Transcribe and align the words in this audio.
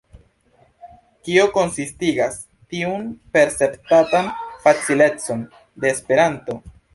Kio 1.27 1.43
konsistigas 1.57 2.39
tiun 2.75 3.05
perceptatan 3.37 4.33
facilecon 4.65 5.45
de 5.85 5.93
Esperanto? 5.93 6.59